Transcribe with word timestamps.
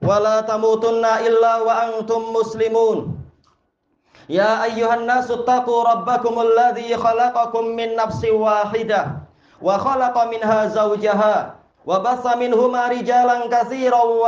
wala 0.00 0.42
tamutunna 0.44 1.20
illa 1.24 1.62
wa 1.64 1.72
antum 1.88 2.32
muslimun. 2.32 3.16
Ya 4.30 4.62
ayyuhan 4.64 5.04
nasu 5.04 5.42
taqu 5.44 5.74
khalaqakum 6.96 7.74
min 7.76 7.96
nafsin 7.98 8.38
wahidah 8.38 9.26
wa 9.60 9.74
khalaqa 9.76 10.30
minha 10.30 10.70
wa 11.84 11.98
batha 12.00 12.38
minhuma 12.38 12.88
rijalan 12.88 13.50
katsiran 13.50 14.22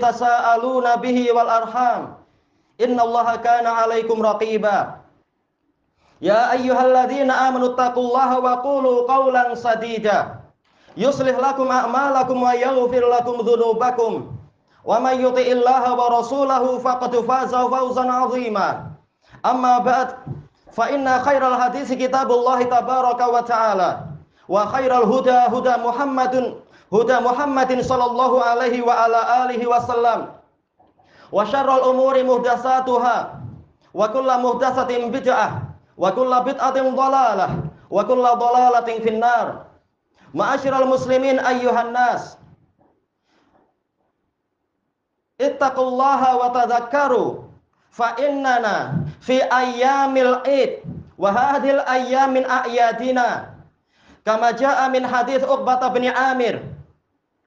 tasaaluna 0.00 0.98
bihi 0.98 1.30
wal 1.30 1.46
arham. 1.46 2.16
Innallaha 2.80 3.40
kana 3.40 3.84
'alaikum 3.84 4.20
raqiba. 4.20 5.00
Ya 6.20 6.48
ayyuhalladzina 6.56 7.52
amanu 7.52 7.76
taqullaha 7.76 8.40
wa 8.40 8.64
qulu 8.64 9.04
يصلح 10.96 11.36
لكم 11.38 11.68
أعمالكم 11.70 12.42
ويغفر 12.42 13.04
لكم 13.08 13.36
ذنوبكم. 13.48 14.12
ومن 14.86 15.14
يطع 15.20 15.46
الله 15.56 15.82
ورسوله 15.94 16.78
فقد 16.78 17.12
فاز 17.16 17.54
فوزا 17.54 18.04
عظيما. 18.12 18.68
أما 19.46 19.78
بعد 19.78 20.08
فإن 20.72 21.08
خير 21.20 21.42
الحديث 21.48 21.92
كتاب 21.92 22.30
الله 22.30 22.62
تبارك 22.62 23.20
وتعالى 23.34 23.90
وخير 24.48 24.90
الهدى 25.02 25.38
هدى 25.52 25.74
محمد 25.82 26.34
هدى 26.92 27.16
محمد 27.18 27.80
صلى 27.80 28.04
الله 28.04 28.32
عليه 28.44 28.76
وعلى 28.86 29.20
آله 29.44 29.60
وسلم. 29.66 30.20
وشر 31.32 31.68
الأمور 31.76 32.24
محدثاتها 32.24 33.16
وكل 33.94 34.28
محدثة 34.42 34.90
بدعة 35.08 35.48
وكل 35.98 36.32
بدعة 36.40 36.78
ضلالة 36.94 37.48
وكل 37.90 38.24
ضلالة 38.38 38.88
في 39.02 39.08
النار. 39.08 39.65
Ma'asyiral 40.36 40.84
muslimin 40.84 41.40
ayyuhan 41.40 41.96
nas. 41.96 42.36
Ittaqullaha 45.40 46.30
wa 46.36 46.52
tadhakkaru 46.52 47.48
fa 47.88 48.12
innana 48.20 49.00
fi 49.24 49.40
ayyamil 49.40 50.44
id 50.44 50.84
wa 51.16 51.32
hadhil 51.32 51.80
ayyamin 51.88 52.44
a'yadina. 52.44 53.56
Kama 54.28 54.52
jaa 54.52 54.84
min 54.92 55.08
hadits 55.08 55.46
Uqbah 55.48 55.80
bin 55.96 56.04
Amir 56.12 56.60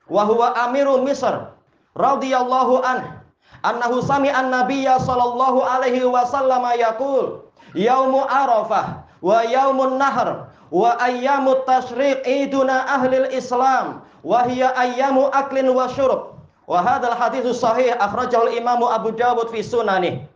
wa 0.10 0.26
huwa 0.26 0.58
amiru 0.58 1.06
Misr 1.06 1.54
radhiyallahu 1.94 2.82
an 2.82 3.22
annahu 3.62 4.02
sami'a 4.02 4.48
an-nabiyya 4.48 4.98
sallallahu 5.04 5.62
alaihi 5.62 6.08
wasallam 6.08 6.64
yaqul 6.80 7.46
yaumu 7.78 8.24
arafah 8.26 9.06
wa 9.22 9.44
yaumun 9.46 10.00
nahr 10.00 10.50
wa 10.72 10.96
ayyamut 11.02 11.66
tasyriq 11.66 12.24
iduna 12.26 12.86
ahlil 12.88 13.30
islam. 13.34 14.02
Wa 14.24 14.44
hiya 14.48 14.76
ayyamu 14.76 15.32
aklin 15.32 15.70
wa 15.72 15.88
syurb. 15.92 16.38
Wa 16.70 16.84
hadzal 16.86 17.16
haditsus 17.18 17.62
sahih 17.62 17.96
akhrajahu 17.98 18.54
imamu 18.54 18.86
Abu 18.90 19.12
Dawud 19.16 19.50
fi 19.50 19.66
sunanih 19.66 20.30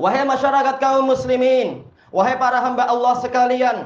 wahai 0.00 0.24
masyarakat 0.24 0.80
kaum 0.80 1.12
muslimin 1.12 1.84
wahai 2.08 2.40
para 2.40 2.64
hamba 2.64 2.88
Allah 2.88 3.20
sekalian 3.20 3.76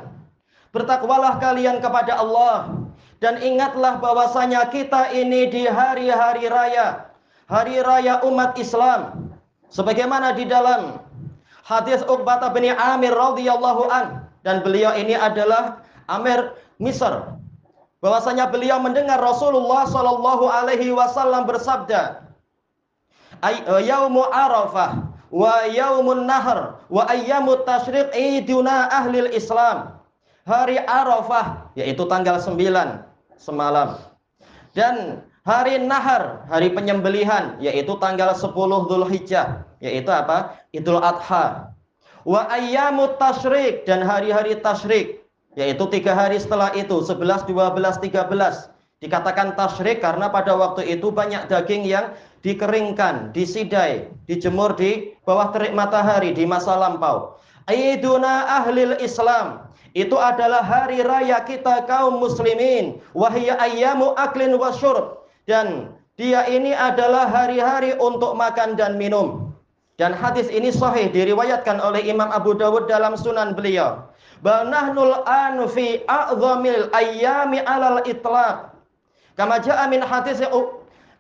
bertakwalah 0.71 1.43
kalian 1.43 1.83
kepada 1.83 2.23
Allah 2.23 2.87
dan 3.19 3.43
ingatlah 3.43 3.99
bahwasanya 3.99 4.71
kita 4.71 5.11
ini 5.11 5.51
di 5.51 5.67
hari-hari 5.67 6.47
raya 6.47 7.11
hari 7.51 7.83
raya 7.83 8.23
umat 8.25 8.57
Islam. 8.57 9.31
Sebagaimana 9.75 10.39
di 10.39 10.47
dalam 10.47 11.03
hadis 11.67 11.99
Uqbah 12.07 12.39
bin 12.55 12.71
Amir 12.71 13.11
radhiyallahu 13.11 13.91
an 13.91 14.23
dan 14.45 14.61
beliau 14.61 14.93
ini 14.93 15.17
adalah 15.17 15.81
Amir 16.07 16.53
Misr. 16.77 17.33
Bahwasanya 18.05 18.53
beliau 18.53 18.77
mendengar 18.77 19.17
Rasulullah 19.17 19.89
Shallallahu 19.89 20.45
alaihi 20.45 20.93
wasallam 20.93 21.49
bersabda, 21.49 22.29
"Yaumu 23.81 24.29
Arafah 24.29 25.09
wa 25.33 25.65
yaumun 25.65 26.29
nahr 26.29 26.77
wa 26.93 27.09
ayyamut 27.09 27.65
tasyriq 27.65 28.13
iduna 28.13 28.93
ahlil 28.93 29.33
Islam." 29.33 29.97
Hari 30.45 30.77
Arafah 30.85 31.73
yaitu 31.73 32.05
tanggal 32.05 32.37
9 32.37 33.09
semalam. 33.41 33.97
Dan 34.77 35.25
hari 35.49 35.81
Nahar, 35.81 36.45
hari 36.53 36.69
penyembelihan 36.69 37.57
yaitu 37.65 37.97
tanggal 37.97 38.37
10 38.37 38.53
Zulhijjah, 38.85 39.65
yaitu 39.81 40.13
apa? 40.13 40.61
Idul 40.77 41.01
Adha 41.01 41.74
wa 42.25 42.49
ayyamut 42.49 43.21
tasyrik 43.21 43.85
dan 43.89 44.05
hari-hari 44.05 44.57
tasyrik 44.61 45.25
yaitu 45.55 45.85
tiga 45.93 46.13
hari 46.17 46.41
setelah 46.41 46.75
itu 46.75 47.05
11 47.05 47.47
12 47.47 48.01
13 48.03 48.75
dikatakan 49.05 49.53
tasyrik 49.55 50.01
karena 50.01 50.33
pada 50.33 50.57
waktu 50.57 50.89
itu 50.89 51.13
banyak 51.13 51.47
daging 51.47 51.85
yang 51.85 52.17
dikeringkan, 52.45 53.33
disidai, 53.33 54.09
dijemur 54.29 54.77
di 54.77 55.17
bawah 55.25 55.53
terik 55.53 55.73
matahari 55.73 56.37
di 56.37 56.45
masa 56.45 56.77
lampau. 56.77 57.41
Aiduna 57.65 58.61
ahlil 58.61 59.01
Islam 59.01 59.65
itu 59.97 60.17
adalah 60.21 60.61
hari 60.61 61.01
raya 61.01 61.41
kita 61.49 61.89
kaum 61.89 62.21
muslimin 62.21 63.01
wahya 63.17 63.57
ayyamu 63.57 64.13
aklin 64.21 64.53
wasyurb 64.61 65.25
dan 65.49 65.97
dia 66.21 66.45
ini 66.45 66.77
adalah 66.77 67.25
hari-hari 67.25 67.97
untuk 67.97 68.37
makan 68.37 68.77
dan 68.77 69.01
minum. 69.01 69.54
Dan 69.95 70.11
hadis 70.11 70.51
ini 70.51 70.75
sahih 70.75 71.11
diriwayatkan 71.15 71.79
oleh 71.79 72.03
Imam 72.03 72.27
Abu 72.35 72.59
Dawud 72.59 72.91
dalam 72.91 73.15
sunan 73.15 73.55
beliau. 73.55 74.11
Banahnul 74.43 75.23
anu 75.25 75.71
fi 75.71 76.03
a'zamil 76.11 76.91
ayyami 76.91 77.63
alal 77.63 78.03
itlaq. 78.03 78.75
Kama 79.39 79.63
ja'a 79.63 79.87
min 79.91 80.03
hadis 80.03 80.43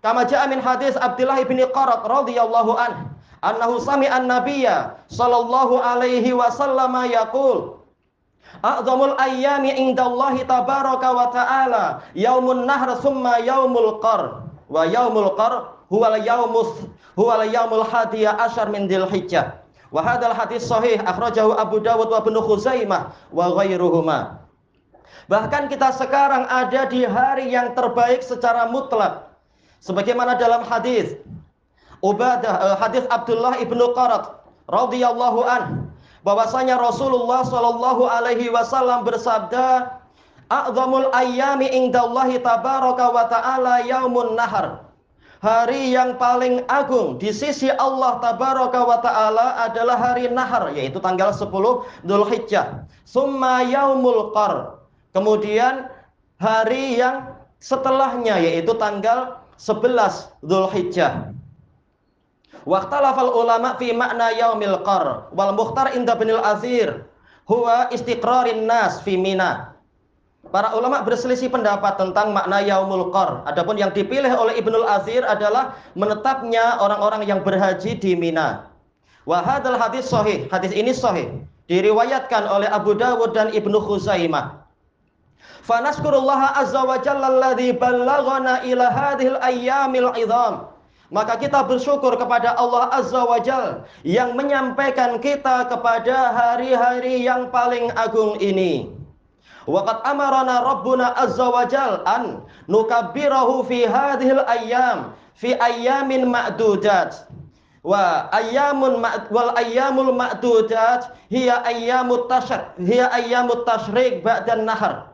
kama 0.05 0.29
ja'a 0.29 0.47
min 0.51 0.61
hadis 0.61 0.95
Abdullah 1.01 1.41
bin 1.49 1.59
Qarat 1.73 2.05
radhiyallahu 2.05 2.77
anhu 2.77 3.09
annahu 3.43 3.81
sami'a 3.81 4.21
an-nabiyya 4.21 5.01
sallallahu 5.09 5.81
alaihi 5.81 6.31
wasallam 6.37 6.93
yaqul 7.09 7.81
A'zamul 8.63 9.19
ayyami 9.19 9.75
indallahi 9.77 10.47
tabaraka 10.47 11.09
wa 11.11 11.27
ta'ala 11.35 11.85
yaumun 12.15 12.65
nahr 12.69 12.97
summa 13.03 13.43
yaumul 13.43 13.99
qar 13.99 14.47
wa 14.71 14.87
yaumul 14.87 15.35
qar 15.35 15.75
huwal 15.91 16.17
yaumus 16.23 16.71
huwal 17.15 17.43
yaumul 17.47 17.87
hadiya 17.87 18.35
asyar 18.45 18.71
min 18.71 18.87
dzilhijjah 18.91 19.59
wa 19.95 20.01
hadzal 20.03 20.35
hadis 20.35 20.67
sahih 20.67 20.99
akhrajahu 21.03 21.55
Abu 21.55 21.79
Dawud 21.79 22.11
wa 22.11 22.19
Ibnu 22.23 22.39
Khuzaimah 22.43 23.15
wa 23.31 23.45
ghairuhuma. 23.55 24.43
Bahkan 25.31 25.73
kita 25.73 25.95
sekarang 25.95 26.45
ada 26.51 26.85
di 26.91 27.07
hari 27.07 27.49
yang 27.55 27.73
terbaik 27.73 28.21
secara 28.21 28.69
mutlak. 28.69 29.33
Sebagaimana 29.81 30.37
dalam 30.37 30.65
hadis 30.65 31.17
Ubadah 32.05 32.77
hadis 32.77 33.09
Abdullah 33.09 33.57
ibnu 33.65 33.97
Qarat 33.97 34.45
radhiyallahu 34.69 35.41
an 35.49 35.89
bahwasanya 36.21 36.77
Rasulullah 36.77 37.49
sallallahu 37.49 38.05
alaihi 38.05 38.53
wasallam 38.53 39.09
bersabda 39.09 39.89
a'zamul 40.53 41.09
ayyami 41.17 41.65
indallahi 41.73 42.45
tabaraka 42.45 43.09
wa 43.09 43.25
ta'ala 43.25 43.89
yaumun 43.89 44.37
nahar 44.37 44.84
hari 45.45 45.93
yang 45.93 46.17
paling 46.17 46.65
agung 46.73 47.21
di 47.21 47.29
sisi 47.29 47.69
Allah 47.69 48.17
tabaraka 48.25 48.81
wa 48.81 48.99
taala 49.05 49.61
adalah 49.69 50.01
hari 50.01 50.33
Nahar 50.33 50.73
yaitu 50.73 50.97
tanggal 51.05 51.37
10 51.37 51.53
Dzulhijjah. 52.09 52.89
Summa 53.05 53.61
yaumul 53.61 54.33
qar. 54.33 54.81
Kemudian 55.13 55.93
hari 56.41 56.97
yang 56.97 57.37
setelahnya 57.61 58.41
yaitu 58.41 58.73
tanggal 58.81 59.45
11 59.61 60.33
Dzulhijjah. 60.41 61.37
Waqtalafal 62.65 63.29
ulama 63.29 63.77
fi 63.77 63.93
makna 63.93 64.33
yaumil 64.33 64.81
qar 64.81 65.29
wal 65.37 65.53
mukhtar 65.53 65.93
inda 65.93 66.17
binil 66.17 66.41
azir 66.41 67.05
huwa 67.45 67.93
istiqrarin 67.93 68.65
nas 68.65 69.05
fi 69.05 69.21
mina 69.21 69.74
Para 70.55 70.71
ulama 70.79 71.03
berselisih 71.03 71.51
pendapat 71.51 71.99
tentang 71.99 72.31
makna 72.31 72.63
yaumul 72.63 73.11
qar. 73.11 73.43
Adapun 73.43 73.75
yang 73.75 73.91
dipilih 73.91 74.31
oleh 74.39 74.55
Ibnul 74.55 74.87
Azir 74.87 75.27
adalah 75.27 75.75
menetapnya 75.99 76.79
orang-orang 76.79 77.27
yang 77.27 77.43
berhaji 77.43 77.99
di 77.99 78.15
Mina. 78.15 78.71
Wa 79.27 79.43
hadzal 79.43 79.75
hadis 79.75 80.07
sahih. 80.07 80.47
Hadis 80.55 80.71
ini 80.71 80.95
sahih. 80.95 81.43
Diriwayatkan 81.67 82.47
oleh 82.47 82.71
Abu 82.71 82.95
Dawud 82.95 83.35
dan 83.35 83.51
Ibnu 83.51 83.83
Khuzaimah. 83.83 84.63
Fanaskurullah 85.67 86.55
azza 86.63 86.87
wa 86.87 87.03
jalla 87.03 87.35
alladhi 87.35 87.75
ballaghana 87.75 88.63
ila 88.63 88.95
hadhil 88.95 89.35
ayyamil 89.43 90.15
idham. 90.15 90.71
Maka 91.11 91.35
kita 91.35 91.67
bersyukur 91.67 92.15
kepada 92.15 92.55
Allah 92.55 92.95
Azza 92.95 93.23
wa 93.23 93.37
Jal 93.39 93.85
yang 94.03 94.35
menyampaikan 94.35 95.21
kita 95.21 95.69
kepada 95.69 96.33
hari-hari 96.33 97.23
yang 97.23 97.53
paling 97.55 97.93
agung 97.95 98.41
ini. 98.41 98.94
Waqad 99.65 100.05
amarana 100.05 100.61
Rabbuna 100.61 101.17
azza 101.17 101.49
wa 101.49 101.65
jal 101.65 102.05
an 102.05 102.45
nukabbirahu 102.69 103.65
fi 103.65 103.89
hadhil 103.89 104.45
ayyam 104.45 105.17
fi 105.35 105.57
ayyamin 105.57 106.29
ma'dudat. 106.29 107.25
Wa 107.85 108.33
ayyamun 108.33 109.05
wal 109.29 109.53
ayyamul 109.61 110.13
ma'dudat 110.17 111.13
hiya 111.29 111.61
ayyamut 111.69 112.33
tasyrik 112.33 112.73
hiya 112.81 113.13
ayyamut 113.13 113.69
tasyrik 113.69 114.25
ba'dan 114.25 114.65
nahar. 114.65 115.13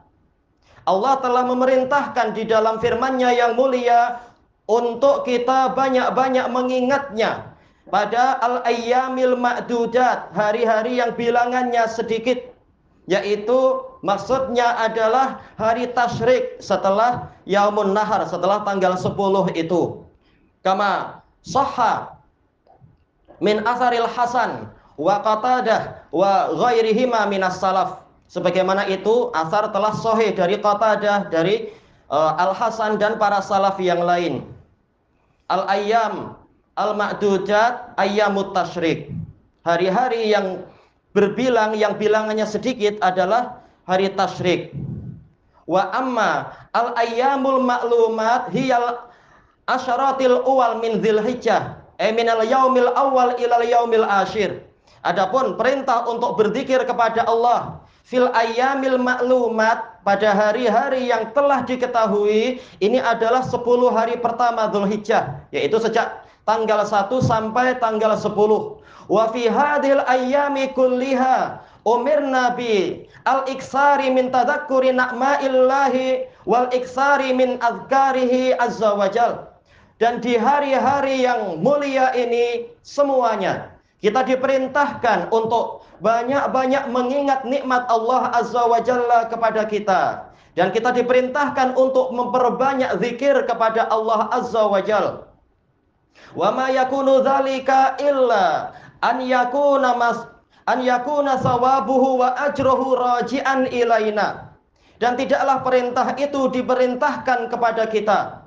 Allah 0.87 1.19
telah 1.23 1.47
memerintahkan 1.47 2.35
di 2.35 2.47
dalam 2.47 2.79
firman-Nya 2.79 3.31
yang 3.35 3.53
mulia 3.59 4.23
untuk 4.71 5.27
kita 5.27 5.75
banyak-banyak 5.75 6.47
mengingatnya 6.47 7.51
pada 7.91 8.39
al-ayyamil 8.39 9.35
ma'dudat, 9.35 10.31
hari-hari 10.31 11.03
yang 11.03 11.11
bilangannya 11.19 11.91
sedikit 11.91 12.39
yaitu 13.11 13.90
maksudnya 14.01 14.77
adalah 14.81 15.41
hari 15.57 15.89
tasyrik 15.93 16.61
setelah 16.61 17.33
yaumun 17.45 17.93
nahar 17.93 18.25
setelah 18.29 18.65
tanggal 18.65 18.97
10 18.97 19.13
itu. 19.57 20.05
Kama 20.61 21.21
sahha 21.41 22.21
min 23.41 23.65
asaril 23.65 24.09
hasan 24.09 24.69
wa 25.01 25.25
qatadah 25.25 26.05
wa 26.13 26.53
ghairihima 26.53 27.29
minas 27.29 27.61
salaf. 27.61 28.05
Sebagaimana 28.31 28.87
itu 28.87 29.35
asar 29.35 29.75
telah 29.75 29.91
sahih 29.97 30.31
dari 30.31 30.61
qatadah 30.61 31.33
dari 31.33 31.75
uh, 32.13 32.39
al 32.39 32.55
hasan 32.55 33.01
dan 33.01 33.19
para 33.19 33.43
salaf 33.43 33.81
yang 33.83 34.05
lain. 34.05 34.47
Al 35.51 35.67
ayyam 35.67 36.39
al 36.79 36.95
ma'dudat 36.95 37.99
ayyamut 37.99 38.55
tasyrik. 38.55 39.11
Hari-hari 39.67 40.31
yang 40.31 40.63
berbilang 41.11 41.75
yang 41.75 41.99
bilangannya 41.99 42.47
sedikit 42.47 42.97
adalah 43.03 43.60
hari 43.85 44.13
tasyrik. 44.13 44.75
Wa 45.69 45.93
amma 45.95 46.51
al 46.75 46.99
ayyamul 46.99 47.63
ma'lumat 47.63 48.51
hiyal 48.51 49.07
asyaratil 49.71 50.43
awal 50.43 50.83
min 50.83 50.99
dzilhijjah, 50.99 51.79
eh 52.03 52.11
minal 52.11 52.43
yaumil 52.43 52.91
awal 52.97 53.39
ilal 53.39 53.63
yaumil 53.63 54.07
asyir. 54.07 54.67
Adapun 55.01 55.57
perintah 55.57 56.05
untuk 56.05 56.37
berzikir 56.37 56.85
kepada 56.85 57.25
Allah 57.25 57.81
fil 58.05 58.29
ayyamil 58.35 58.99
ma'lumat 59.01 60.03
pada 60.03 60.35
hari-hari 60.35 61.09
yang 61.09 61.31
telah 61.31 61.63
diketahui 61.65 62.59
ini 62.83 62.99
adalah 62.99 63.45
10 63.45 63.63
hari 63.93 64.19
pertama 64.19 64.67
Dzulhijjah 64.69 65.47
yaitu 65.55 65.79
sejak 65.79 66.27
tanggal 66.43 66.85
1 66.85 67.07
sampai 67.23 67.79
tanggal 67.79 68.19
10 68.19 68.35
Wa 69.11 69.27
fi 69.35 69.51
hadhil 69.51 70.03
ayyami 70.07 70.71
kulliha 70.71 71.59
umir 71.85 72.21
nabi 72.21 73.07
al-iksari 73.25 74.13
min 74.13 74.29
tadhakkuri 74.33 74.93
na'maillahi 74.93 76.29
wal 76.45 76.69
iksari 76.73 77.33
min 77.37 77.61
azkarihi 77.61 78.57
azza 78.57 78.97
wajal. 78.97 79.49
Dan 80.01 80.25
di 80.25 80.41
hari-hari 80.41 81.29
yang 81.29 81.61
mulia 81.61 82.17
ini 82.17 82.73
semuanya 82.81 83.77
kita 84.01 84.25
diperintahkan 84.25 85.29
untuk 85.29 85.85
banyak-banyak 86.01 86.89
mengingat 86.89 87.45
nikmat 87.45 87.85
Allah 87.93 88.33
azza 88.33 88.65
wa 88.65 88.81
jalla 88.81 89.29
kepada 89.29 89.69
kita. 89.69 90.33
Dan 90.57 90.73
kita 90.73 90.91
diperintahkan 90.97 91.77
untuk 91.77 92.11
memperbanyak 92.11 92.97
zikir 92.99 93.45
kepada 93.45 93.87
Allah 93.93 94.33
azza 94.33 94.65
wa 94.67 94.81
jalla. 94.81 95.29
Wa 96.33 96.49
ma 96.49 96.73
yakunu 96.73 97.21
dzalika 97.21 98.01
illa 98.01 98.73
an 99.05 99.21
yakuna 99.21 99.95
mas 100.01 100.19
an 100.67 100.85
yakuna 100.85 101.41
sawabuhu 101.41 102.21
wa 102.21 102.37
ajruhu 102.51 102.99
raji'an 102.99 103.71
ilaina. 103.71 104.53
Dan 105.01 105.17
tidaklah 105.17 105.65
perintah 105.65 106.13
itu 106.21 106.53
diperintahkan 106.53 107.49
kepada 107.49 107.89
kita 107.89 108.41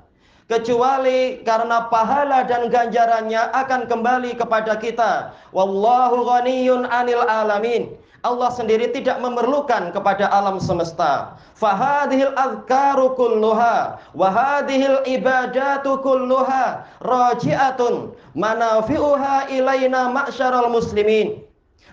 kecuali 0.44 1.40
karena 1.40 1.88
pahala 1.88 2.44
dan 2.44 2.68
ganjarannya 2.68 3.48
akan 3.52 3.88
kembali 3.88 4.36
kepada 4.36 4.76
kita. 4.76 5.32
Wallahu 5.56 6.28
ghaniyun 6.28 6.84
'anil 6.88 7.24
alamin. 7.24 7.96
Allah 8.24 8.48
sendiri 8.56 8.88
tidak 8.88 9.20
memerlukan 9.20 9.92
kepada 9.92 10.32
alam 10.32 10.56
semesta. 10.56 11.36
Fahadhil 11.60 12.32
azkaru 12.32 13.12
kulluha 13.20 14.00
wa 14.16 14.28
hadhil 14.32 15.04
ibadatu 15.04 16.00
kulluha 16.00 16.88
raji'atun 17.04 18.16
manafi'uha 18.32 19.52
ilaina 19.52 20.08
ma'syaral 20.08 20.72
muslimin. 20.72 21.44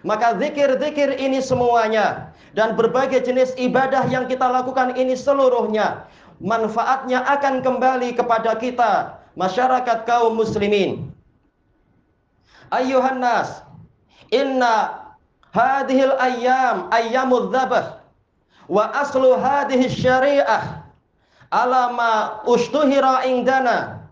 Maka 0.01 0.33
zikir-zikir 0.41 1.13
ini 1.21 1.37
semuanya 1.41 2.33
dan 2.57 2.73
berbagai 2.73 3.21
jenis 3.21 3.53
ibadah 3.55 4.09
yang 4.09 4.25
kita 4.25 4.49
lakukan 4.49 4.97
ini 4.97 5.13
seluruhnya 5.13 6.09
manfaatnya 6.41 7.21
akan 7.21 7.61
kembali 7.61 8.17
kepada 8.17 8.57
kita 8.57 9.21
masyarakat 9.37 10.03
kaum 10.09 10.33
muslimin. 10.33 11.13
Ayuhan 12.73 13.21
nas, 13.21 13.61
inna 14.33 15.05
hadhil 15.53 16.17
ayyam 16.17 16.89
ayyamudz 16.89 17.53
dzabh 17.53 18.01
wa 18.71 18.83
aslu 18.95 19.37
hadhihi 19.37 19.91
syariah 19.91 20.81
ala 21.51 21.91
ma 21.91 22.13
ushtuhira 22.47 23.27
indana 23.27 24.07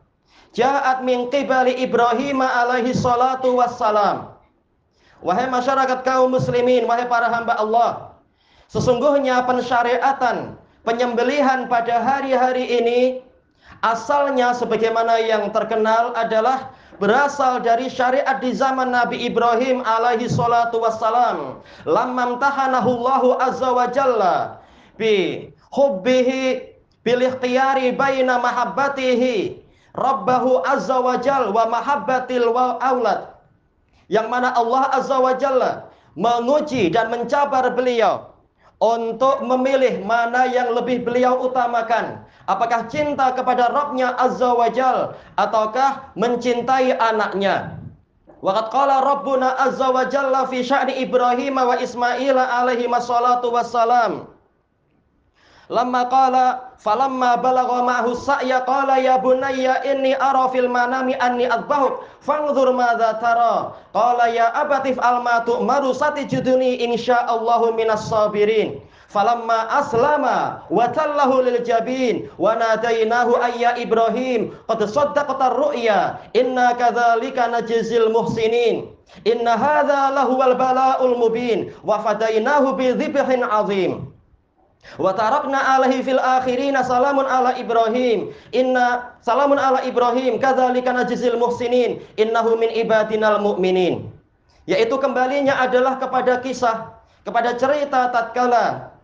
ja'at 0.52 1.02
min 1.08 1.32
qibali 1.32 1.80
Ibrahim 1.80 2.44
alaihi 2.44 2.92
salatu 2.92 3.58
wassalam 3.58 4.36
wahai 5.24 5.48
masyarakat 5.52 6.04
kaum 6.04 6.32
muslimin 6.32 6.88
wahai 6.88 7.08
para 7.08 7.28
hamba 7.32 7.56
Allah 7.60 8.16
sesungguhnya 8.72 9.44
pensyariatan 9.44 10.56
penyembelihan 10.88 11.68
pada 11.68 12.00
hari-hari 12.02 12.66
ini 12.66 13.00
asalnya 13.84 14.56
sebagaimana 14.56 15.20
yang 15.24 15.52
terkenal 15.56 16.12
adalah 16.16 16.72
berasal 17.00 17.64
dari 17.64 17.88
syariat 17.88 18.38
di 18.44 18.52
zaman 18.52 18.92
Nabi 18.92 19.24
Ibrahim 19.24 19.82
alaihi 19.88 20.28
salatu 20.28 20.84
wassalam. 20.84 21.64
Lamma 21.88 22.38
tahanahu 22.38 22.90
Allahu 23.00 23.40
azza 23.40 23.72
wa 23.72 23.88
jalla 23.88 24.36
bi 25.00 25.48
hubbihi 25.72 26.60
bil 27.08 27.22
ikhtiyari 27.24 27.96
baina 27.96 28.38
mahabbatihi 28.38 29.64
rabbahu 29.96 30.62
azza 30.68 31.00
wa 31.00 31.16
jalla 31.18 31.50
wa 31.56 31.72
mahabbatil 31.72 32.52
wa 32.52 32.78
aulad. 32.84 33.29
Yang 34.10 34.28
mana 34.28 34.50
Allah 34.58 34.89
azza 34.92 35.18
wa 35.22 35.34
jalla 35.38 35.88
menguji 36.18 36.89
dan 36.89 37.13
mencabar 37.13 37.70
beliau 37.78 38.34
untuk 38.82 39.46
memilih 39.46 40.01
mana 40.04 40.50
yang 40.50 40.74
lebih 40.74 41.06
beliau 41.06 41.46
utamakan 41.46 42.25
Apakah 42.50 42.89
cinta 42.89 43.30
kepada 43.38 43.70
Rabbnya 43.70 44.10
Azza 44.18 44.58
wa 44.58 44.66
Jal 44.74 45.13
ataukah 45.38 46.18
mencintai 46.18 46.98
anaknya? 46.98 47.78
Waqad 48.42 48.74
qala 48.74 49.06
Rabbuna 49.06 49.54
Azza 49.54 49.94
wa 49.94 50.10
Jalla 50.10 50.50
fi 50.50 50.66
sya'ni 50.66 50.98
Ibrahim 50.98 51.62
wa 51.62 51.78
Ismail 51.78 52.34
alaihi 52.34 52.89
wassalatu 52.89 53.54
wassalam. 53.54 54.29
Lamma 55.70 56.10
qala 56.10 56.74
falamma 56.82 57.38
balagha 57.38 57.86
ma'hu 57.86 58.18
sa'ya 58.18 58.66
qala 58.66 58.98
ya 58.98 59.22
bunayya 59.22 59.86
inni 59.86 60.18
ara 60.18 60.50
fil 60.50 60.66
manami 60.66 61.14
anni 61.22 61.46
adbahuk 61.46 62.02
fanzur 62.26 62.74
madza 62.74 63.22
tara. 63.22 63.78
Qala 63.94 64.34
ya 64.34 64.50
abatif 64.58 64.98
al 64.98 65.22
ma 65.22 65.46
tu'maru 65.46 65.94
satijuduni 65.94 66.82
insyaallahu 66.90 67.78
minas 67.78 68.10
sabirin. 68.10 68.82
Falamma 69.14 69.70
aslama 69.78 70.66
wa 70.74 70.90
tallahu 70.90 71.46
lil 71.46 71.62
jabin 71.62 72.26
wa 72.42 72.58
nadainahu 72.58 73.38
ayya 73.38 73.78
ibrahim 73.78 74.58
qad 74.66 74.82
saddaqta 74.90 75.54
ru'ya 75.54 76.18
inna 76.34 76.74
kadzalika 76.82 77.46
najzil 77.46 78.10
muhsinin. 78.10 78.90
Inna 79.22 79.54
hadza 79.54 80.18
lahuwal 80.18 80.58
bala'ul 80.58 81.14
mubin 81.14 81.70
wa 81.86 82.02
fadainahu 82.02 82.74
bi 82.74 82.90
dhibhin 82.98 83.46
azim 83.46 84.10
Wa 84.96 85.12
tarakna 85.14 85.60
alaihi 85.76 86.02
fil 86.02 86.20
akhirina 86.20 86.82
salamun 86.82 87.28
ala 87.28 87.56
Ibrahim. 87.60 88.32
Inna 88.56 89.16
salamun 89.22 89.60
ala 89.60 89.84
Ibrahim 89.84 90.40
kadzalika 90.40 90.96
najzil 90.96 91.36
muhsinin 91.36 92.00
innahu 92.16 92.56
min 92.56 92.72
ibadinal 92.74 93.44
mu'minin. 93.44 94.10
Yaitu 94.66 94.96
kembalinya 94.98 95.60
adalah 95.60 96.00
kepada 96.00 96.40
kisah, 96.40 96.96
kepada 97.28 97.58
cerita 97.60 98.10
tatkala 98.10 98.96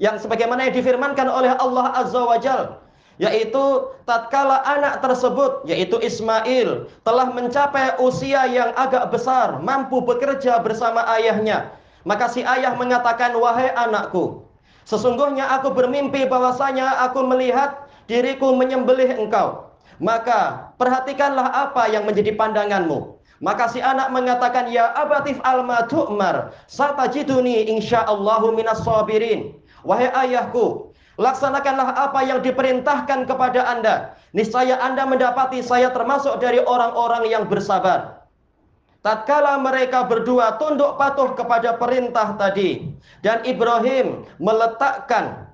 yang 0.00 0.18
sebagaimana 0.18 0.66
yang 0.66 0.74
difirmankan 0.74 1.30
oleh 1.30 1.54
Allah 1.54 1.94
Azza 1.94 2.22
wa 2.22 2.38
Jal 2.38 2.84
yaitu 3.18 3.94
tatkala 4.10 4.58
anak 4.66 4.98
tersebut 4.98 5.62
yaitu 5.70 6.02
Ismail 6.02 6.90
telah 7.06 7.30
mencapai 7.30 7.94
usia 8.02 8.42
yang 8.50 8.74
agak 8.74 9.14
besar 9.14 9.62
mampu 9.62 10.02
bekerja 10.02 10.58
bersama 10.58 11.06
ayahnya 11.14 11.70
maka 12.02 12.26
si 12.26 12.42
ayah 12.42 12.74
mengatakan 12.74 13.30
wahai 13.38 13.70
anakku 13.70 14.43
Sesungguhnya 14.84 15.48
aku 15.48 15.72
bermimpi 15.72 16.28
bahwasanya 16.28 17.08
aku 17.08 17.24
melihat 17.24 17.88
diriku 18.04 18.52
menyembelih 18.52 19.16
engkau. 19.16 19.72
Maka 19.96 20.72
perhatikanlah 20.76 21.70
apa 21.70 21.88
yang 21.88 22.04
menjadi 22.04 22.36
pandanganmu. 22.36 23.16
Maka 23.44 23.68
si 23.68 23.80
anak 23.82 24.08
mengatakan, 24.08 24.72
Ya 24.72 24.92
abatif 24.96 25.36
alma 25.44 25.84
tu'mar, 25.84 26.56
satajiduni 26.70 27.68
insyaallahu 27.76 28.56
minas 28.56 28.80
sabirin. 28.82 29.52
Wahai 29.84 30.08
ayahku, 30.08 30.96
laksanakanlah 31.20 31.92
apa 31.92 32.24
yang 32.24 32.40
diperintahkan 32.40 33.28
kepada 33.28 33.60
anda. 33.68 34.16
Niscaya 34.32 34.80
anda 34.80 35.04
mendapati 35.04 35.60
saya 35.60 35.92
termasuk 35.92 36.40
dari 36.40 36.58
orang-orang 36.64 37.28
yang 37.28 37.44
bersabar. 37.46 38.23
Tatkala 39.04 39.60
mereka 39.60 40.08
berdua 40.08 40.56
tunduk 40.56 40.96
patuh 40.96 41.36
kepada 41.36 41.76
perintah 41.76 42.40
tadi 42.40 42.88
dan 43.20 43.44
Ibrahim 43.44 44.24
meletakkan 44.40 45.44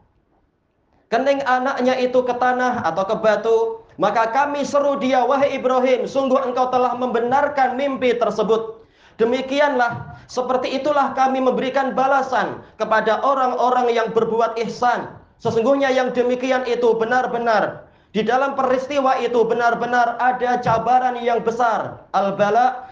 kening 1.11 1.43
anaknya 1.43 1.99
itu 1.99 2.23
ke 2.23 2.31
tanah 2.39 2.87
atau 2.87 3.05
ke 3.11 3.17
batu, 3.19 3.59
maka 3.99 4.31
kami 4.31 4.63
seru 4.63 4.97
dia, 5.03 5.27
wahai 5.27 5.59
Ibrahim, 5.59 6.07
sungguh 6.07 6.39
engkau 6.47 6.71
telah 6.71 6.95
membenarkan 6.95 7.75
mimpi 7.75 8.15
tersebut. 8.15 8.87
Demikianlah, 9.19 10.17
seperti 10.31 10.81
itulah 10.81 11.13
kami 11.13 11.43
memberikan 11.43 11.93
balasan 11.93 12.63
kepada 12.79 13.21
orang-orang 13.21 13.93
yang 13.93 14.09
berbuat 14.15 14.57
ihsan. 14.65 15.13
Sesungguhnya 15.43 15.91
yang 15.93 16.15
demikian 16.15 16.65
itu 16.65 16.97
benar-benar 16.97 17.91
di 18.11 18.27
dalam 18.27 18.59
peristiwa 18.59 19.19
itu 19.23 19.43
benar-benar 19.47 20.19
ada 20.19 20.59
cabaran 20.59 21.21
yang 21.23 21.43
besar. 21.47 22.07
Al-bala 22.11 22.90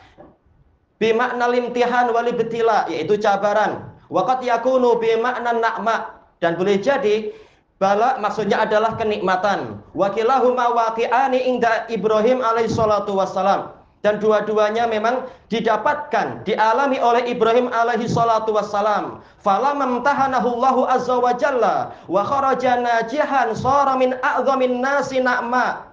bimakna 0.99 1.47
limtihan 1.51 2.11
wali 2.11 2.35
betila 2.35 2.87
yaitu 2.91 3.17
cabaran. 3.19 3.91
Waqat 4.11 4.43
yakunu 4.45 4.99
bimakna 4.99 5.55
na'ma 5.57 5.97
dan 6.43 6.55
boleh 6.59 6.79
jadi 6.79 7.35
bala 7.79 8.19
maksudnya 8.19 8.63
adalah 8.67 8.99
kenikmatan. 8.99 9.83
Wakilahuma 9.95 10.75
waqi'ani 10.75 11.49
inda 11.49 11.87
Ibrahim 11.91 12.43
alaihi 12.43 12.71
salatu 12.71 13.15
wassalam. 13.19 13.75
Dan 13.99 14.23
dua-duanya 14.23 14.87
memang 14.87 15.27
didapatkan 15.51 16.47
dialami 16.47 17.03
oleh 17.03 17.35
Ibrahim 17.35 17.67
alaihi 17.75 18.07
salatu 18.07 18.55
wassalam. 18.55 19.19
Fala 19.43 19.75
mamtahanahu 19.75 20.55
Allahu 20.55 20.87
azza 20.87 21.19
wa 21.19 21.35
jalla 21.35 21.77
wa 22.07 22.23
kharaja 22.23 22.79
najihan 22.79 23.59
sara 23.59 23.99
min 23.99 24.15
a'zamin 24.23 24.79
nasi 24.79 25.19
na'ma 25.19 25.89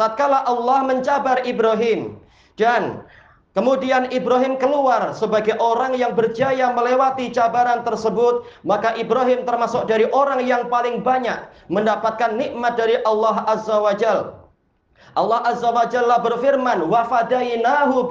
tatkala 0.00 0.46
Allah 0.48 0.88
mencabar 0.88 1.42
Ibrahim 1.44 2.16
dan 2.54 3.02
Kemudian 3.58 4.06
Ibrahim 4.14 4.54
keluar 4.54 5.10
sebagai 5.18 5.58
orang 5.58 5.98
yang 5.98 6.14
berjaya 6.14 6.70
melewati 6.70 7.34
cabaran 7.34 7.82
tersebut, 7.82 8.46
maka 8.62 8.94
Ibrahim 8.94 9.42
termasuk 9.42 9.90
dari 9.90 10.06
orang 10.14 10.46
yang 10.46 10.70
paling 10.70 11.02
banyak 11.02 11.42
mendapatkan 11.66 12.38
nikmat 12.38 12.78
dari 12.78 13.02
Allah 13.02 13.42
Azza 13.50 13.82
wa 13.82 13.90
Jal. 13.98 14.46
Allah 15.18 15.42
Azza 15.42 15.74
wa 15.74 15.90
Jalla 15.90 16.22
berfirman, 16.22 16.86
"Wa 16.86 17.10
fadainahu 17.10 18.06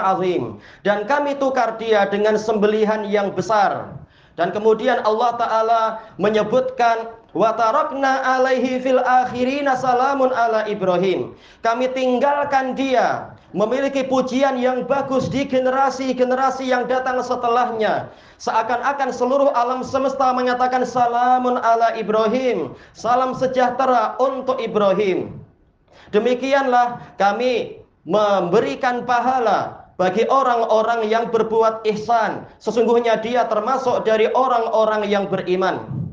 azim." 0.00 0.56
Dan 0.80 1.04
kami 1.04 1.36
tukar 1.36 1.76
dia 1.76 2.08
dengan 2.08 2.40
sembelihan 2.40 3.04
yang 3.04 3.36
besar. 3.36 3.92
Dan 4.32 4.48
kemudian 4.48 5.04
Allah 5.04 5.36
taala 5.36 5.82
menyebutkan 6.16 7.12
Wa 7.34 7.50
tarakna 7.58 8.22
alaihi 8.38 8.78
fil 8.78 9.02
salamun 9.74 10.30
ala 10.30 10.70
Ibrahim. 10.70 11.34
Kami 11.66 11.90
tinggalkan 11.90 12.78
dia 12.78 13.33
memiliki 13.54 14.02
pujian 14.02 14.58
yang 14.58 14.82
bagus 14.84 15.30
di 15.30 15.46
generasi-generasi 15.46 16.66
yang 16.66 16.90
datang 16.90 17.22
setelahnya. 17.22 18.10
Seakan-akan 18.42 19.14
seluruh 19.14 19.54
alam 19.54 19.86
semesta 19.86 20.34
mengatakan 20.34 20.82
salamun 20.82 21.62
ala 21.62 21.94
Ibrahim. 21.94 22.74
Salam 22.98 23.32
sejahtera 23.38 24.18
untuk 24.18 24.58
Ibrahim. 24.58 25.38
Demikianlah 26.10 27.14
kami 27.16 27.78
memberikan 28.04 29.06
pahala 29.06 29.86
bagi 29.94 30.26
orang-orang 30.26 31.06
yang 31.06 31.30
berbuat 31.30 31.86
ihsan. 31.94 32.44
Sesungguhnya 32.58 33.22
dia 33.22 33.46
termasuk 33.46 34.02
dari 34.02 34.26
orang-orang 34.34 35.06
yang 35.06 35.30
beriman. 35.30 36.03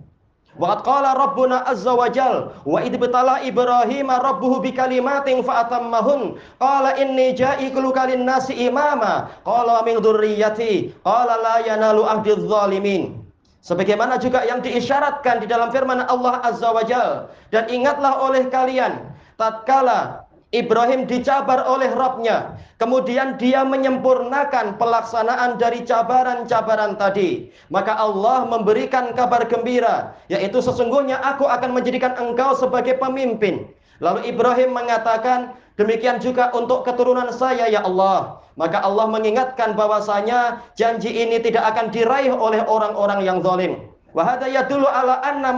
Wa 0.61 0.85
qala 0.85 1.17
rabbuna 1.17 1.65
azza 1.65 1.89
wa 1.97 2.05
jal 2.05 2.53
wa 2.61 2.77
idh 2.85 3.01
betala 3.01 3.41
Ibrahim 3.41 4.13
rabbuhu 4.13 4.61
bikalimatin 4.61 5.41
fa 5.41 5.65
atammahun 5.65 6.37
qala 6.61 7.01
inni 7.01 7.33
ja'iku 7.33 7.89
kalin 7.89 8.21
nasi 8.21 8.53
imama. 8.69 9.33
Qala 9.41 9.81
min 9.81 9.97
dzurriyyati 9.97 11.01
qala 11.01 11.41
la 11.41 11.55
yanalu 11.65 12.05
ahdi 12.05 12.37
zalimin 12.45 13.21
Sebagaimana 13.61 14.17
juga 14.17 14.41
yang 14.41 14.61
diisyaratkan 14.65 15.41
di 15.41 15.45
dalam 15.45 15.69
firman 15.69 16.01
Allah 16.09 16.41
Azza 16.41 16.73
wa 16.73 16.81
Jal. 16.81 17.29
Dan 17.53 17.69
ingatlah 17.69 18.17
oleh 18.25 18.49
kalian, 18.49 19.05
tatkala 19.37 20.20
Ibrahim 20.51 21.07
dicabar 21.07 21.63
oleh 21.63 21.87
Rabbnya. 21.95 22.59
Kemudian 22.75 23.39
dia 23.39 23.63
menyempurnakan 23.63 24.75
pelaksanaan 24.75 25.55
dari 25.55 25.87
cabaran-cabaran 25.87 26.99
tadi. 26.99 27.47
Maka 27.71 27.95
Allah 27.95 28.43
memberikan 28.43 29.15
kabar 29.15 29.47
gembira. 29.47 30.11
Yaitu 30.27 30.59
sesungguhnya 30.59 31.23
aku 31.23 31.47
akan 31.47 31.71
menjadikan 31.71 32.19
engkau 32.19 32.51
sebagai 32.51 32.99
pemimpin. 32.99 33.71
Lalu 34.03 34.27
Ibrahim 34.27 34.75
mengatakan, 34.75 35.55
demikian 35.79 36.19
juga 36.19 36.51
untuk 36.51 36.83
keturunan 36.83 37.31
saya 37.31 37.71
ya 37.71 37.87
Allah. 37.87 38.43
Maka 38.59 38.83
Allah 38.83 39.07
mengingatkan 39.07 39.79
bahwasanya 39.79 40.67
janji 40.75 41.15
ini 41.15 41.39
tidak 41.39 41.63
akan 41.71 41.95
diraih 41.95 42.35
oleh 42.35 42.59
orang-orang 42.67 43.23
yang 43.23 43.39
zalim. 43.39 43.87
Wahada 44.11 44.51
yadulu 44.51 44.83
ala 44.83 45.23
anna 45.23 45.55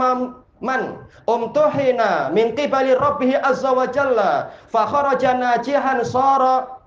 man 0.63 1.03
umtuhina 1.27 2.31
min 2.31 2.55
qibali 2.55 2.95
rabbih 2.95 3.35
azza 3.43 3.75
wa 3.75 3.85
jalla 3.91 4.55
fa 4.71 4.87
kharaja 4.87 5.35
najihan 5.35 5.99
sara 6.07 6.79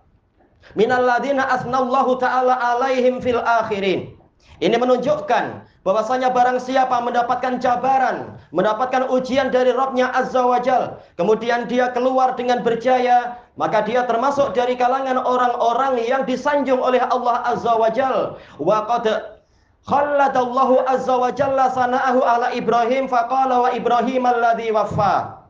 minal 0.74 1.04
ladina 1.04 1.44
asnallahu 1.52 2.16
taala 2.16 2.56
alaihim 2.56 3.20
fil 3.20 3.38
akhirin 3.44 4.16
ini 4.56 4.76
menunjukkan 4.80 5.68
bahwasanya 5.84 6.32
barang 6.32 6.58
siapa 6.58 6.98
mendapatkan 6.98 7.60
cabaran, 7.60 8.34
mendapatkan 8.50 9.06
ujian 9.12 9.52
dari 9.52 9.70
Rabbnya 9.70 10.10
Azza 10.10 10.42
wa 10.42 10.58
Jal, 10.58 10.98
kemudian 11.20 11.68
dia 11.70 11.92
keluar 11.92 12.34
dengan 12.34 12.64
berjaya, 12.64 13.38
maka 13.60 13.84
dia 13.84 14.02
termasuk 14.08 14.56
dari 14.56 14.74
kalangan 14.74 15.20
orang-orang 15.20 16.00
yang 16.02 16.24
disanjung 16.24 16.80
oleh 16.80 16.98
Allah 16.98 17.44
Azza 17.46 17.76
wa 17.76 17.86
Jal. 17.92 18.40
Wa 18.58 18.88
qad 18.88 19.35
Khalladallahu 19.86 20.82
azza 20.82 21.14
wa 21.14 21.30
jalla 21.30 21.70
sana'ahu 21.70 22.18
ala 22.18 22.50
Ibrahim 22.58 23.06
faqala 23.06 23.62
wa 23.62 23.70
Ibrahim 23.70 24.26
alladhi 24.26 24.74
waffa. 24.74 25.46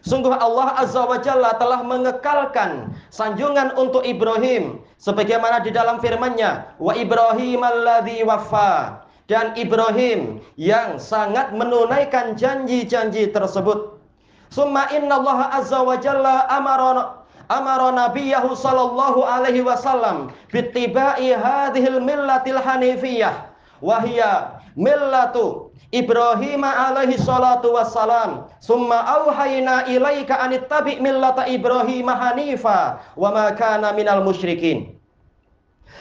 Sungguh 0.00 0.32
Allah 0.32 0.80
azza 0.80 1.04
wa 1.04 1.20
jalla 1.20 1.52
telah 1.60 1.84
mengekalkan 1.84 2.96
sanjungan 3.12 3.76
untuk 3.76 4.00
Ibrahim 4.08 4.80
sebagaimana 4.96 5.60
di 5.60 5.76
dalam 5.76 6.00
firman-Nya 6.00 6.72
wa 6.80 6.96
Ibrahim 6.96 7.60
alladhi 7.60 8.24
waffa 8.24 9.04
dan 9.28 9.52
Ibrahim 9.60 10.40
yang 10.56 10.96
sangat 10.96 11.52
menunaikan 11.52 12.32
janji-janji 12.32 13.28
tersebut. 13.28 14.00
Summa 14.48 14.88
inna 14.88 15.20
Allah 15.20 15.52
azza 15.52 15.84
wa 15.84 16.00
jalla 16.00 16.48
amara 16.48 17.20
amara 17.52 17.92
nabiyahu 17.92 18.56
sallallahu 18.56 19.20
alaihi 19.20 19.60
wasallam 19.60 20.32
bittiba'i 20.48 21.36
hadhil 21.36 22.00
millatil 22.00 22.56
hanifiyah 22.56 23.52
wahia 23.80 24.60
millatu 24.76 25.72
Ibrahim 25.94 26.66
alaihi 26.66 27.16
salatu 27.16 27.78
wassalam. 27.78 28.50
Summa 28.58 29.06
auhayna 29.06 29.86
ilaika 29.86 30.42
anittabi 30.42 30.98
millata 30.98 31.46
Ibrahim 31.46 32.10
hanifa 32.10 33.00
wa 33.14 33.28
ma 33.30 33.46
kana 33.54 33.94
minal 33.94 34.26
musyrikin. 34.26 34.98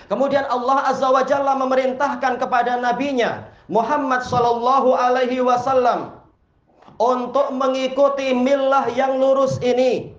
Kemudian 0.10 0.46
Allah 0.50 0.90
Azza 0.90 1.10
wa 1.10 1.22
Jalla 1.26 1.54
memerintahkan 1.58 2.38
kepada 2.38 2.78
nabinya 2.78 3.50
Muhammad 3.66 4.22
sallallahu 4.22 4.94
alaihi 4.94 5.42
wasallam 5.42 6.22
untuk 7.02 7.50
mengikuti 7.54 8.34
millah 8.34 8.86
yang 8.94 9.18
lurus 9.18 9.58
ini 9.66 10.14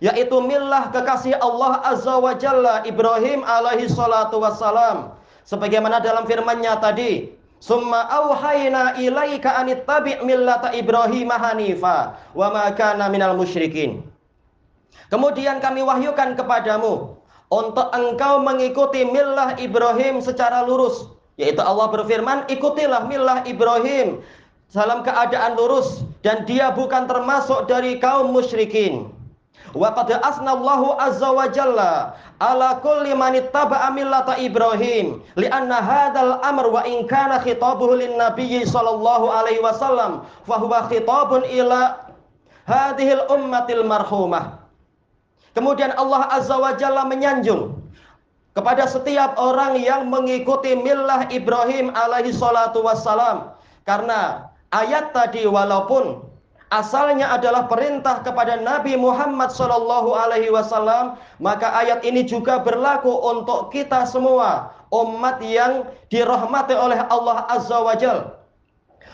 yaitu 0.00 0.38
millah 0.40 0.88
kekasih 0.94 1.36
Allah 1.42 1.84
Azza 1.84 2.16
wa 2.16 2.32
Jalla 2.38 2.86
Ibrahim 2.88 3.44
alaihi 3.44 3.90
salatu 3.90 4.40
wassalam 4.40 5.17
sebagaimana 5.48 6.04
dalam 6.04 6.28
firman-Nya 6.28 6.76
tadi 6.84 7.38
Summa 7.58 8.06
auhayna 8.06 8.94
ilaika 9.02 9.58
anittabi' 9.58 10.22
millata 10.22 10.70
Ibrahim 10.70 11.26
hanifa 11.26 12.14
wa 12.30 12.48
ma 12.54 12.70
kana 12.70 13.10
minal 13.10 13.34
musyrikin. 13.34 14.06
Kemudian 15.10 15.58
kami 15.58 15.82
wahyukan 15.82 16.38
kepadamu 16.38 17.18
untuk 17.50 17.88
engkau 17.90 18.38
mengikuti 18.46 19.02
millah 19.02 19.58
Ibrahim 19.58 20.22
secara 20.22 20.62
lurus. 20.62 21.10
Yaitu 21.34 21.58
Allah 21.58 21.90
berfirman, 21.90 22.46
ikutilah 22.46 23.10
millah 23.10 23.42
Ibrahim 23.42 24.22
dalam 24.70 25.02
keadaan 25.02 25.58
lurus 25.58 26.06
dan 26.22 26.46
dia 26.46 26.70
bukan 26.70 27.10
termasuk 27.10 27.66
dari 27.66 27.98
kaum 27.98 28.30
musyrikin. 28.30 29.10
Wa 29.76 29.92
qad 29.92 30.08
asnallahu 30.08 30.96
azza 30.96 31.28
wa 31.28 31.44
jalla 31.52 32.16
ala 32.40 32.80
kulli 32.80 33.12
man 33.12 33.36
ittaba'a 33.36 33.92
millata 33.92 34.40
Ibrahim 34.40 35.20
li'anna 35.36 35.84
hadzal 35.84 36.40
amr 36.40 36.72
wa 36.72 36.82
in 36.88 37.04
kana 37.04 37.40
khitabuhu 37.44 38.00
lin 38.00 38.16
nabiy 38.16 38.64
sallallahu 38.64 39.28
alaihi 39.28 39.60
wasallam 39.60 40.24
fa 40.48 40.56
huwa 40.56 40.88
khitabun 40.88 41.44
ila 41.52 42.00
hadhil 42.64 43.24
ummatil 43.28 43.84
marhumah. 43.84 44.60
Kemudian 45.52 45.92
Allah 45.96 46.28
azza 46.32 46.56
wa 46.56 46.72
jalla 46.76 47.04
menyanjung 47.04 47.76
kepada 48.56 48.88
setiap 48.90 49.38
orang 49.38 49.78
yang 49.78 50.08
mengikuti 50.08 50.74
millah 50.74 51.28
Ibrahim 51.28 51.92
alaihi 51.92 52.34
salatu 52.34 52.82
wassalam 52.82 53.52
karena 53.84 54.50
ayat 54.74 55.16
tadi 55.16 55.48
walaupun 55.48 56.27
asalnya 56.68 57.32
adalah 57.32 57.66
perintah 57.66 58.20
kepada 58.20 58.60
Nabi 58.60 58.96
Muhammad 58.96 59.52
sallallahu 59.52 60.12
alaihi 60.12 60.52
wasallam, 60.52 61.16
maka 61.40 61.72
ayat 61.72 62.04
ini 62.04 62.24
juga 62.24 62.60
berlaku 62.60 63.10
untuk 63.10 63.72
kita 63.72 64.04
semua, 64.04 64.72
umat 64.92 65.40
yang 65.44 65.88
dirahmati 66.12 66.76
oleh 66.76 67.00
Allah 67.08 67.44
Azza 67.48 67.78
wa 67.80 67.96
Jalla. 67.96 68.38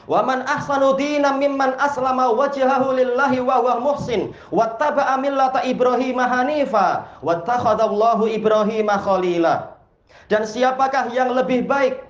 Wa 0.05 0.21
man 0.21 0.45
ahsanu 0.45 1.01
dinan 1.01 1.41
mimman 1.41 1.81
aslama 1.81 2.29
wajhahu 2.37 2.93
lillahi 2.93 3.41
wa 3.41 3.57
huwa 3.57 3.81
muhsin 3.81 4.37
wattaba'a 4.53 5.17
millata 5.17 5.65
Ibrahim 5.65 6.21
hanifa 6.21 7.09
wattakhadallahu 7.25 8.29
Ibrahim 8.29 8.93
khalila. 8.93 9.81
Dan 10.29 10.45
siapakah 10.45 11.09
yang 11.13 11.33
lebih 11.33 11.65
baik 11.65 12.05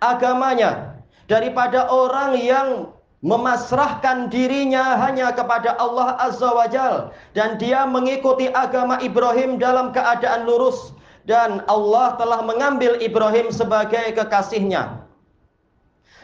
agamanya 0.00 0.96
daripada 1.28 1.88
orang 1.88 2.36
yang 2.40 2.92
memasrahkan 3.22 4.28
dirinya 4.34 4.98
hanya 4.98 5.30
kepada 5.30 5.78
Allah 5.78 6.18
Azza 6.18 6.50
wa 6.50 6.66
Jal 6.66 7.14
dan 7.38 7.54
dia 7.56 7.86
mengikuti 7.86 8.50
agama 8.50 8.98
Ibrahim 8.98 9.62
dalam 9.62 9.94
keadaan 9.94 10.42
lurus 10.42 10.90
dan 11.22 11.62
Allah 11.70 12.18
telah 12.18 12.42
mengambil 12.42 12.98
Ibrahim 12.98 13.54
sebagai 13.54 14.18
kekasihnya. 14.18 15.06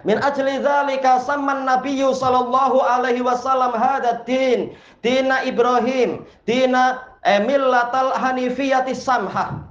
Min 0.07 0.19
ajli 0.23 0.63
dzalika 0.63 1.23
samman 1.23 1.67
nabiyyu 1.67 2.15
sallallahu 2.15 2.83
alaihi 2.83 3.23
wasallam 3.23 3.75
hada 3.75 4.23
din 4.27 4.75
dina 5.03 5.43
Ibrahim 5.43 6.23
dina 6.47 7.03
emillatal 7.27 8.15
hanifiyati 8.15 8.95
samhah. 8.95 9.67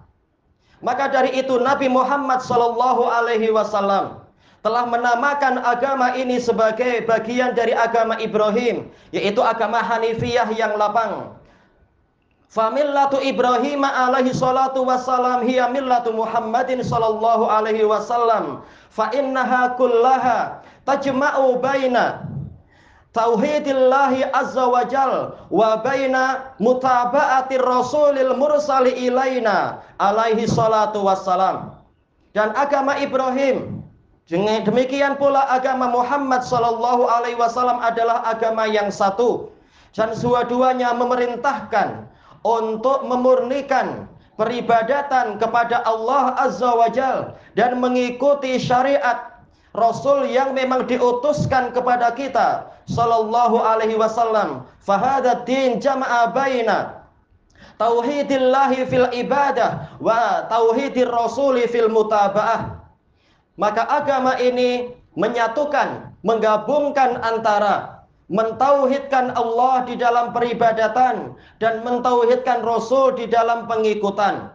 Maka 0.84 1.12
dari 1.12 1.36
itu 1.36 1.60
Nabi 1.60 1.88
Muhammad 1.92 2.44
sallallahu 2.44 3.08
alaihi 3.08 3.52
wasallam 3.52 4.27
telah 4.66 4.90
menamakan 4.90 5.62
agama 5.62 6.18
ini 6.18 6.42
sebagai 6.42 7.06
bagian 7.06 7.54
dari 7.54 7.78
agama 7.78 8.18
Ibrahim, 8.18 8.90
yaitu 9.14 9.40
agama 9.46 9.80
Hanifiyah 9.80 10.50
yang 10.54 10.76
lapang. 10.76 11.38
Famillatu 12.48 13.20
Ibrahim 13.20 13.84
alaihi 13.84 14.32
salatu 14.32 14.88
wassalam 14.88 15.44
hiya 15.44 15.68
millatu 15.68 16.16
Muhammadin 16.16 16.80
sallallahu 16.80 17.52
alaihi 17.52 17.84
wasallam. 17.84 18.64
Fa 18.88 19.12
innaha 19.12 19.76
kullaha 19.76 20.64
tajma'u 20.88 21.60
baina 21.60 22.24
tauhidillahi 23.12 24.32
azza 24.32 24.64
wa 24.64 24.88
jal 24.88 25.36
wa 25.52 25.84
baina 25.84 26.56
mutaba'atir 26.64 27.60
rasulil 27.60 28.32
mursali 28.40 28.96
ilaina 28.96 29.84
alaihi 30.00 30.48
salatu 30.48 31.04
wassalam. 31.04 31.76
Dan 32.32 32.56
agama 32.56 32.96
Ibrahim 32.96 33.77
Demikian 34.28 35.16
pula 35.16 35.48
agama 35.48 35.88
Muhammad 35.88 36.44
sallallahu 36.44 37.08
alaihi 37.08 37.40
wasallam 37.40 37.80
adalah 37.80 38.28
agama 38.28 38.68
yang 38.68 38.92
satu 38.92 39.48
dan 39.96 40.12
dua-duanya 40.20 40.92
memerintahkan 40.92 42.04
untuk 42.44 43.08
memurnikan 43.08 44.12
peribadatan 44.36 45.40
kepada 45.40 45.80
Allah 45.88 46.36
Azza 46.44 46.72
wa 46.76 46.92
Jal 46.92 47.40
dan 47.56 47.80
mengikuti 47.80 48.60
syariat 48.60 49.38
Rasul 49.74 50.28
yang 50.28 50.52
memang 50.52 50.90
diutuskan 50.92 51.72
kepada 51.72 52.12
kita 52.12 52.68
sallallahu 52.90 53.62
alaihi 53.62 53.96
wasallam. 53.96 54.68
Fahada 54.84 55.44
din 55.48 55.80
jama'a 55.80 56.34
baina 56.36 57.06
tauhidillahi 57.78 58.90
fil 58.90 59.08
ibadah 59.14 59.98
wa 60.02 60.46
tauhidir 60.50 61.10
rasuli 61.10 61.64
fil 61.70 61.88
mutaba'ah. 61.94 62.77
Maka 63.58 63.84
agama 63.90 64.38
ini 64.38 64.94
menyatukan, 65.18 66.14
menggabungkan 66.22 67.18
antara 67.26 68.06
mentauhidkan 68.30 69.34
Allah 69.34 69.88
di 69.88 69.98
dalam 69.98 70.30
peribadatan 70.30 71.34
dan 71.58 71.82
mentauhidkan 71.82 72.62
Rasul 72.62 73.18
di 73.18 73.26
dalam 73.26 73.66
pengikutan. 73.66 74.54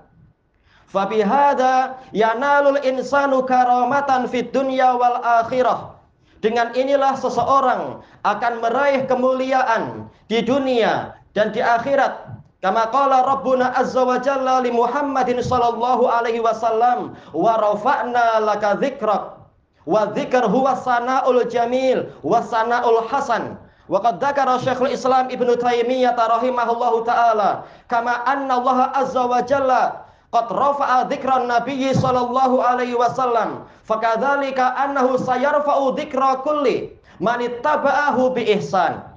Fabihada 0.92 1.98
yanalul 2.12 2.78
insanu 2.84 3.42
karamatan 3.48 4.28
fid 4.28 4.52
dunya 4.52 4.92
wal 4.94 5.18
akhirah. 5.24 5.98
Dengan 6.44 6.74
inilah 6.74 7.16
seseorang 7.16 8.02
akan 8.26 8.54
meraih 8.60 9.06
kemuliaan 9.08 10.10
di 10.26 10.42
dunia 10.42 11.16
dan 11.32 11.54
di 11.54 11.62
akhirat 11.62 12.41
Kama 12.62 12.86
qala 12.94 13.26
Rabbuna 13.26 13.74
azza 13.74 14.06
wa 14.06 14.22
jalla 14.22 14.62
li 14.62 14.70
Muhammadin 14.70 15.42
sallallahu 15.42 16.06
alaihi 16.06 16.38
wasallam 16.38 17.18
wa 17.34 17.58
rafa'na 17.58 18.38
laka 18.38 18.78
dzikrak 18.78 19.34
wa 19.82 20.06
dzikr 20.14 20.46
huwa 20.46 20.78
sana'ul 20.78 21.42
jamil 21.50 22.06
wa 22.22 22.38
sana'ul 22.38 23.02
hasan. 23.10 23.58
Wa 23.90 23.98
qad 23.98 24.22
dzakara 24.22 24.62
Syekhul 24.62 24.94
Islam 24.94 25.26
Ibnu 25.26 25.58
Taimiyah 25.58 26.14
rahimahullahu 26.14 27.02
taala 27.02 27.66
kama 27.90 28.22
anna 28.30 28.62
Allah 28.62 28.94
azza 28.94 29.26
wa 29.26 29.42
jalla 29.42 30.06
qad 30.32 30.46
rafa'a 30.48 31.10
nabiyyi 31.44 31.92
sallallahu 31.98 32.62
alaihi 32.62 32.94
wasallam 32.96 33.66
fakadzalika 33.84 34.72
annahu 34.78 35.18
sayarfa'u 35.18 35.92
dzikra 35.98 36.40
kulli 36.46 36.94
man 37.20 37.42
ittaba'ahu 37.42 38.32
bi 38.38 38.48
ihsan 38.56 39.11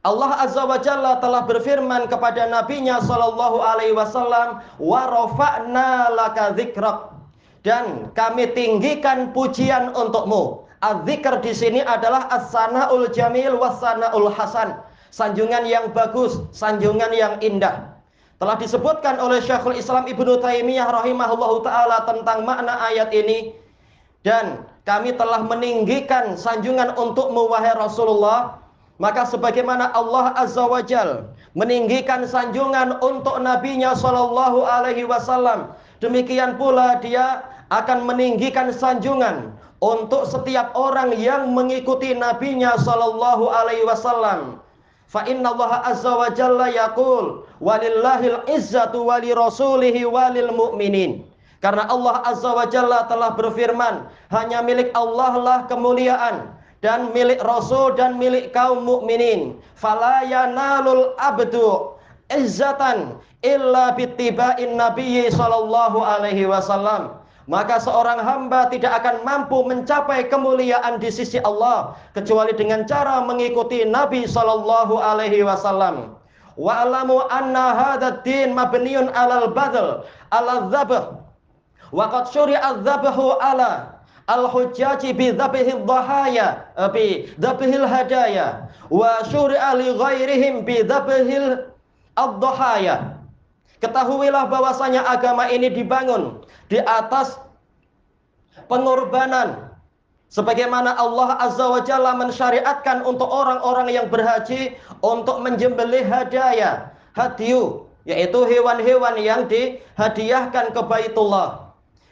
Allah 0.00 0.32
Azza 0.40 0.64
wa 0.64 0.80
Jalla 0.80 1.20
telah 1.20 1.44
berfirman 1.44 2.08
kepada 2.08 2.48
nabinya 2.48 3.04
sallallahu 3.04 3.60
alaihi 3.60 3.92
wasallam 3.92 4.64
wa 4.80 5.02
rafa'na 5.04 6.08
laka 6.16 6.56
dzikrak 6.56 7.12
dan 7.60 8.08
kami 8.16 8.48
tinggikan 8.56 9.36
pujian 9.36 9.92
untukmu. 9.92 10.64
Az-dzikr 10.80 11.44
di 11.44 11.52
sini 11.52 11.80
adalah 11.84 12.32
as-sanaul 12.32 13.12
jamil 13.12 13.60
was-sanaul 13.60 14.32
hasan. 14.32 14.80
Sanjungan 15.12 15.68
yang 15.68 15.92
bagus, 15.92 16.40
sanjungan 16.56 17.12
yang 17.12 17.36
indah. 17.44 17.92
Telah 18.40 18.56
disebutkan 18.56 19.20
oleh 19.20 19.44
Syekhul 19.44 19.76
Islam 19.76 20.08
Ibnu 20.08 20.40
Taimiyah 20.40 20.88
rahimahullahu 20.88 21.60
taala 21.60 22.08
tentang 22.08 22.48
makna 22.48 22.80
ayat 22.88 23.12
ini 23.12 23.52
dan 24.24 24.64
kami 24.88 25.12
telah 25.12 25.44
meninggikan 25.44 26.40
sanjungan 26.40 26.96
untukmu 26.96 27.52
wahai 27.52 27.76
Rasulullah 27.76 28.59
maka 29.00 29.24
sebagaimana 29.24 29.88
Allah 29.96 30.36
Azza 30.36 30.60
wa 30.68 30.84
Jal 30.84 31.24
meninggikan 31.56 32.28
sanjungan 32.28 33.00
untuk 33.00 33.40
nabinya 33.40 33.96
sallallahu 33.96 34.68
alaihi 34.68 35.08
wasallam, 35.08 35.72
demikian 36.04 36.60
pula 36.60 37.00
dia 37.00 37.40
akan 37.72 38.04
meninggikan 38.04 38.68
sanjungan 38.68 39.56
untuk 39.80 40.28
setiap 40.28 40.76
orang 40.76 41.16
yang 41.16 41.56
mengikuti 41.56 42.12
nabinya 42.12 42.76
sallallahu 42.76 43.48
alaihi 43.48 43.88
wasallam. 43.88 44.60
Fa 45.08 45.24
inna 45.24 45.56
Allah 45.56 45.90
azza 45.90 46.12
wa 46.12 46.28
jalla 46.30 46.68
yaqul 46.68 47.48
walillahil 47.58 48.44
izzatu 48.52 49.08
wali 49.08 49.32
rasulihi 49.32 50.04
walil 50.04 50.52
mu'minin. 50.52 51.24
Karena 51.60 51.84
Allah 51.92 52.24
Azza 52.24 52.56
wa 52.56 52.64
Jalla 52.64 53.04
telah 53.04 53.36
berfirman, 53.36 54.08
hanya 54.32 54.64
milik 54.64 54.96
Allah 54.96 55.32
lah 55.36 55.58
kemuliaan 55.68 56.56
dan 56.80 57.12
milik 57.12 57.40
Rasul 57.44 57.96
dan 57.96 58.16
milik 58.16 58.56
kaum 58.56 58.84
mukminin. 58.84 59.60
Fala 59.76 60.24
yanalul 60.24 61.12
abdu 61.20 61.96
izzatan 62.32 63.20
illa 63.44 63.92
bittiba'in 63.96 64.76
nabiyyi 64.80 65.28
sallallahu 65.32 66.00
alaihi 66.00 66.48
wasallam. 66.48 67.20
Maka 67.50 67.82
seorang 67.82 68.22
hamba 68.22 68.70
tidak 68.70 69.02
akan 69.02 69.26
mampu 69.26 69.66
mencapai 69.66 70.30
kemuliaan 70.30 71.02
di 71.02 71.10
sisi 71.10 71.42
Allah 71.42 71.98
kecuali 72.14 72.54
dengan 72.54 72.86
cara 72.86 73.26
mengikuti 73.26 73.82
Nabi 73.82 74.22
sallallahu 74.22 75.02
alaihi 75.02 75.42
wasallam. 75.42 76.14
Wa 76.54 76.86
alamu 76.86 77.26
anna 77.26 77.74
hadzal 77.74 78.22
din 78.22 78.54
mabniun 78.54 79.10
alal 79.18 79.50
badal 79.50 80.06
ala 80.30 80.70
dzabh. 80.70 81.18
Wa 81.90 82.06
qad 82.06 82.30
syuri'a 82.30 82.86
dzabhu 82.86 83.34
ala 83.42 83.98
al-hujjaji 84.30 85.10
bi 85.10 85.34
dzabhil 85.34 85.82
dhahaya 85.82 86.70
eh, 86.78 86.88
bi 86.94 87.06
dzabhil 87.34 87.86
hadaya 87.86 88.70
wa 88.86 89.26
syuri'a 89.26 89.74
li 89.74 89.90
ghairihim 89.90 90.62
bi 90.62 90.86
dzabhil 90.86 91.66
ad-dhahaya. 92.14 93.18
Ketahuilah 93.80 94.46
bahwasanya 94.52 95.08
agama 95.08 95.48
ini 95.48 95.72
dibangun 95.72 96.44
di 96.68 96.76
atas 96.84 97.40
pengorbanan 98.68 99.72
sebagaimana 100.28 100.94
Allah 101.00 101.40
Azza 101.40 101.64
wa 101.64 101.80
Jalla 101.80 102.12
mensyariatkan 102.12 103.08
untuk 103.08 103.26
orang-orang 103.26 103.88
yang 103.88 104.06
berhaji 104.12 104.76
untuk 105.00 105.40
menjembelih 105.40 106.04
hadaya, 106.04 106.92
hadiyu, 107.16 107.88
yaitu 108.04 108.44
hewan-hewan 108.44 109.16
yang 109.16 109.48
dihadiahkan 109.48 110.76
ke 110.76 110.80
Baitullah. 110.84 111.69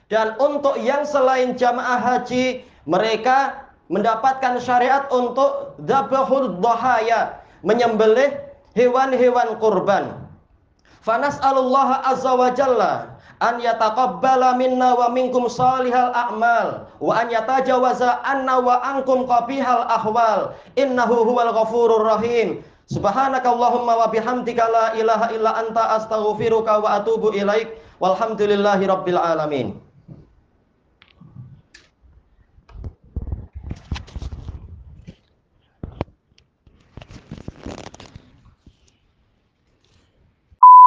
Dan 0.08 0.40
untuk 0.40 0.80
yang 0.80 1.04
selain 1.04 1.52
jamaah 1.52 2.00
haji, 2.00 2.64
mereka 2.88 3.68
mendapatkan 3.92 4.56
syariat 4.56 5.04
untuk 5.12 5.76
dzabhul 5.84 6.64
dhahaya, 6.64 7.44
menyembelih 7.60 8.40
hewan-hewan 8.72 9.60
kurban. 9.60 10.16
Fanas'alullah 11.04 12.08
azza 12.08 12.32
wa 12.32 12.48
jalla 12.56 12.92
an 13.44 13.60
yataqabbala 13.60 14.56
minna 14.56 14.96
wa 14.96 15.12
minkum 15.12 15.44
salihal 15.46 16.10
a'mal 16.16 16.88
wa 17.00 17.12
an 17.12 17.28
yatajawaza 17.28 18.24
anna 18.24 18.60
wa 18.60 18.80
ankum 18.80 19.28
qabihal 19.28 19.88
ahwal 19.88 20.56
innahu 20.76 21.28
huwal 21.28 21.52
ghafurur 21.52 22.04
rahim. 22.16 22.64
Subhanakallahumma 22.88 24.00
wa 24.00 24.08
bihamdika 24.08 24.64
la 24.72 24.86
ilaha 24.96 25.28
illa 25.36 25.60
anta 25.60 26.00
astaghfiruka 26.00 26.80
wa 26.80 26.96
atubu 26.96 27.36
ilaik. 27.36 27.76
Walhamdulillahi 28.00 28.88
rabbil 28.88 29.20
alamin 29.20 29.87